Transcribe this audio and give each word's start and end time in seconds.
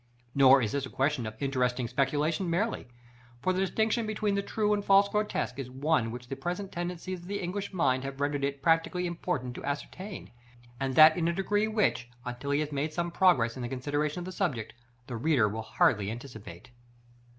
Nor 0.33 0.63
is 0.63 0.71
this 0.71 0.87
a 0.87 0.89
question 0.89 1.27
of 1.27 1.35
interesting 1.39 1.87
speculation 1.87 2.49
merely: 2.49 2.87
for 3.39 3.53
the 3.53 3.59
distinction 3.59 4.07
between 4.07 4.33
the 4.33 4.41
true 4.41 4.73
and 4.73 4.83
false 4.83 5.07
grotesque 5.07 5.59
is 5.59 5.69
one 5.69 6.09
which 6.09 6.27
the 6.27 6.35
present 6.35 6.71
tendencies 6.71 7.19
of 7.19 7.27
the 7.27 7.39
English 7.39 7.71
mind 7.71 8.03
have 8.03 8.19
rendered 8.19 8.43
it 8.43 8.63
practically 8.63 9.05
important 9.05 9.53
to 9.53 9.63
ascertain; 9.63 10.31
and 10.79 10.95
that 10.95 11.15
in 11.15 11.27
a 11.27 11.33
degree 11.33 11.67
which, 11.67 12.09
until 12.25 12.49
he 12.49 12.61
has 12.61 12.71
made 12.71 12.91
some 12.91 13.11
progress 13.11 13.55
in 13.55 13.61
the 13.61 13.69
consideration 13.69 14.17
of 14.17 14.25
the 14.25 14.31
subject, 14.31 14.73
the 15.05 15.15
reader 15.17 15.47
will 15.47 15.61
hardly 15.61 16.09
anticipate. 16.09 16.71